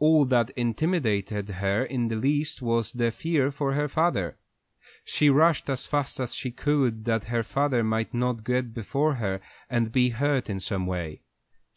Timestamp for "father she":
3.86-5.30